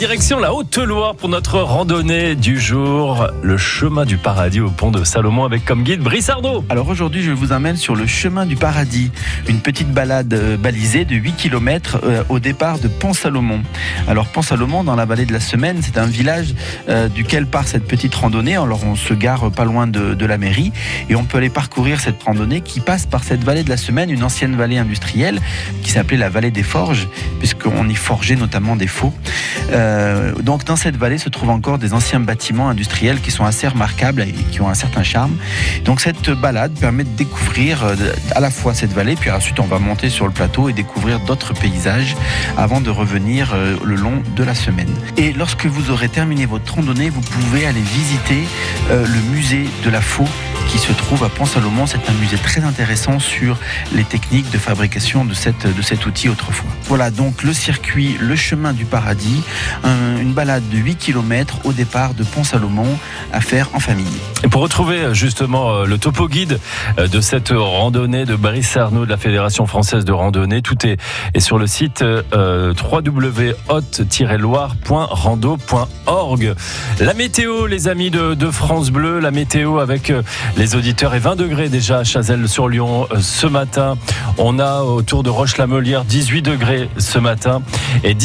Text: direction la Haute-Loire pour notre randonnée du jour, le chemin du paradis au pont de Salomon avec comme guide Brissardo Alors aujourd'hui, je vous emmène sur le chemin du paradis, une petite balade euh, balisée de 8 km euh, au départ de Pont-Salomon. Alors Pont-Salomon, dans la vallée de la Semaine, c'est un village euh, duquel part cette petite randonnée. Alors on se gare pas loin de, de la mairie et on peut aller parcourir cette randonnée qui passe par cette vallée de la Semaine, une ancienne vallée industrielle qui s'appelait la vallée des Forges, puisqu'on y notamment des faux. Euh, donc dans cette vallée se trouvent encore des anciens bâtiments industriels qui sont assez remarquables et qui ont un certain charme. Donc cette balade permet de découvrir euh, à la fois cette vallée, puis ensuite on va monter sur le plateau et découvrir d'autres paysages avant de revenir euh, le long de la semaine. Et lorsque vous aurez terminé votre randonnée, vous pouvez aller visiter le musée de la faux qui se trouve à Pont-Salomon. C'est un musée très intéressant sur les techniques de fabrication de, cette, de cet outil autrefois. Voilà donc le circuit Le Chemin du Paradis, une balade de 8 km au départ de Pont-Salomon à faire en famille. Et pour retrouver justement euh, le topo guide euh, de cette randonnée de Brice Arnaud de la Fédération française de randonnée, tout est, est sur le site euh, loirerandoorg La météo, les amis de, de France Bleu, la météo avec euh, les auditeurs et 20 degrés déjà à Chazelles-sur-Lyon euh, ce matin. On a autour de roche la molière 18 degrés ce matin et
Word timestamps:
direction 0.00 0.38
la 0.38 0.54
Haute-Loire 0.54 1.14
pour 1.14 1.28
notre 1.28 1.60
randonnée 1.60 2.34
du 2.34 2.58
jour, 2.58 3.26
le 3.42 3.58
chemin 3.58 4.06
du 4.06 4.16
paradis 4.16 4.58
au 4.58 4.70
pont 4.70 4.90
de 4.90 5.04
Salomon 5.04 5.44
avec 5.44 5.66
comme 5.66 5.82
guide 5.82 6.00
Brissardo 6.00 6.64
Alors 6.70 6.88
aujourd'hui, 6.88 7.22
je 7.22 7.32
vous 7.32 7.52
emmène 7.52 7.76
sur 7.76 7.94
le 7.94 8.06
chemin 8.06 8.46
du 8.46 8.56
paradis, 8.56 9.12
une 9.46 9.60
petite 9.60 9.90
balade 9.92 10.32
euh, 10.32 10.56
balisée 10.56 11.04
de 11.04 11.14
8 11.14 11.32
km 11.36 11.98
euh, 12.02 12.24
au 12.30 12.38
départ 12.38 12.78
de 12.78 12.88
Pont-Salomon. 12.88 13.60
Alors 14.08 14.24
Pont-Salomon, 14.28 14.84
dans 14.84 14.94
la 14.96 15.04
vallée 15.04 15.26
de 15.26 15.34
la 15.34 15.38
Semaine, 15.40 15.80
c'est 15.82 15.98
un 15.98 16.06
village 16.06 16.54
euh, 16.88 17.08
duquel 17.08 17.44
part 17.46 17.68
cette 17.68 17.84
petite 17.84 18.14
randonnée. 18.14 18.56
Alors 18.56 18.82
on 18.86 18.96
se 18.96 19.12
gare 19.12 19.50
pas 19.50 19.66
loin 19.66 19.86
de, 19.86 20.14
de 20.14 20.24
la 20.26 20.38
mairie 20.38 20.72
et 21.10 21.14
on 21.14 21.24
peut 21.24 21.36
aller 21.36 21.50
parcourir 21.50 22.00
cette 22.00 22.22
randonnée 22.22 22.62
qui 22.62 22.80
passe 22.80 23.04
par 23.04 23.22
cette 23.22 23.44
vallée 23.44 23.64
de 23.64 23.68
la 23.70 23.76
Semaine, 23.76 24.08
une 24.10 24.24
ancienne 24.24 24.56
vallée 24.56 24.78
industrielle 24.78 25.42
qui 25.82 25.90
s'appelait 25.90 26.16
la 26.16 26.30
vallée 26.30 26.50
des 26.50 26.62
Forges, 26.62 27.06
puisqu'on 27.38 27.79
y 28.28 28.36
notamment 28.36 28.76
des 28.76 28.86
faux. 28.86 29.12
Euh, 29.72 30.32
donc 30.42 30.64
dans 30.64 30.76
cette 30.76 30.96
vallée 30.96 31.18
se 31.18 31.28
trouvent 31.28 31.50
encore 31.50 31.78
des 31.78 31.92
anciens 31.94 32.20
bâtiments 32.20 32.68
industriels 32.68 33.20
qui 33.20 33.30
sont 33.30 33.44
assez 33.44 33.66
remarquables 33.66 34.22
et 34.22 34.32
qui 34.50 34.60
ont 34.60 34.68
un 34.68 34.74
certain 34.74 35.02
charme. 35.02 35.36
Donc 35.84 36.00
cette 36.00 36.30
balade 36.30 36.72
permet 36.78 37.04
de 37.04 37.08
découvrir 37.16 37.82
euh, 37.84 37.94
à 38.34 38.40
la 38.40 38.50
fois 38.50 38.74
cette 38.74 38.92
vallée, 38.92 39.16
puis 39.16 39.30
ensuite 39.30 39.58
on 39.60 39.66
va 39.66 39.78
monter 39.78 40.10
sur 40.10 40.26
le 40.26 40.32
plateau 40.32 40.68
et 40.68 40.72
découvrir 40.72 41.20
d'autres 41.20 41.54
paysages 41.54 42.14
avant 42.56 42.80
de 42.80 42.90
revenir 42.90 43.50
euh, 43.54 43.76
le 43.84 43.96
long 43.96 44.22
de 44.36 44.44
la 44.44 44.54
semaine. 44.54 44.90
Et 45.16 45.32
lorsque 45.32 45.66
vous 45.66 45.90
aurez 45.90 46.08
terminé 46.08 46.46
votre 46.46 46.74
randonnée, 46.74 47.10
vous 47.10 47.20
pouvez 47.22 47.66
aller 47.66 47.80
visiter 47.80 48.40
le 48.90 49.32
musée 49.36 49.66
de 49.84 49.90
la 49.90 50.00
faux 50.00 50.26
qui 50.70 50.78
se 50.78 50.92
trouve 50.92 51.24
à 51.24 51.28
Pont-Salomon. 51.28 51.84
C'est 51.86 52.08
un 52.08 52.12
musée 52.20 52.36
très 52.38 52.64
intéressant 52.64 53.18
sur 53.18 53.56
les 53.92 54.04
techniques 54.04 54.48
de 54.50 54.58
fabrication 54.58 55.24
de, 55.24 55.34
cette, 55.34 55.66
de 55.66 55.82
cet 55.82 56.06
outil 56.06 56.28
autrefois. 56.28 56.70
Voilà 56.84 57.10
donc 57.10 57.42
le 57.42 57.52
circuit 57.52 58.16
Le 58.20 58.36
Chemin 58.36 58.72
du 58.72 58.84
Paradis, 58.84 59.42
une 59.84 60.32
balade 60.32 60.62
de 60.68 60.76
8 60.76 60.94
km 60.96 61.56
au 61.64 61.72
départ 61.72 62.14
de 62.14 62.22
Pont-Salomon 62.22 62.86
à 63.32 63.40
faire 63.40 63.70
en 63.74 63.80
famille. 63.80 64.04
Et 64.44 64.48
pour 64.48 64.62
retrouver 64.62 65.08
justement 65.12 65.72
euh, 65.74 65.86
le 65.86 65.98
topo 65.98 66.28
guide 66.28 66.60
euh, 66.98 67.08
de 67.08 67.20
cette 67.20 67.48
randonnée 67.50 68.24
de 68.24 68.36
Brice 68.36 68.76
Arnaud 68.76 69.04
de 69.04 69.10
la 69.10 69.16
Fédération 69.18 69.66
française 69.66 70.04
de 70.04 70.12
randonnée, 70.12 70.62
tout 70.62 70.86
est, 70.86 70.98
est 71.34 71.40
sur 71.40 71.58
le 71.58 71.66
site 71.66 72.02
euh, 72.02 72.72
loirerandoorg 74.38 76.54
La 77.00 77.14
météo, 77.14 77.66
les 77.66 77.88
amis 77.88 78.10
de, 78.10 78.34
de 78.34 78.50
France 78.50 78.90
Bleu, 78.90 79.18
la 79.18 79.30
météo 79.32 79.78
avec 79.78 80.10
euh, 80.10 80.20
les 80.60 80.74
auditeurs 80.76 81.14
et 81.14 81.18
20 81.18 81.36
degrés 81.36 81.70
déjà 81.70 82.00
à 82.00 82.04
Chazelles-sur-Lyon 82.04 83.06
euh, 83.12 83.20
ce 83.20 83.46
matin. 83.46 83.96
On 84.36 84.58
a 84.58 84.82
autour 84.82 85.22
de 85.22 85.30
roche 85.30 85.56
la 85.56 85.66
molière 85.66 86.04
18 86.04 86.42
degrés 86.42 86.90
ce 86.98 87.18
matin 87.18 87.62
et 88.04 88.14